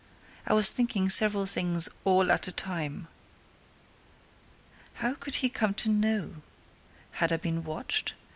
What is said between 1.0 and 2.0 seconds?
several things